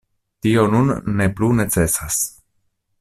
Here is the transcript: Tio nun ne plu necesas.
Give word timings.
Tio 0.45 0.63
nun 0.71 0.89
ne 1.19 1.27
plu 1.41 1.51
necesas. 1.59 2.19